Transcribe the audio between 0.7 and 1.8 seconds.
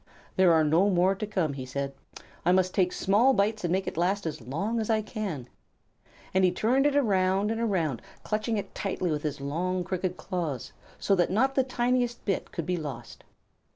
more to come," he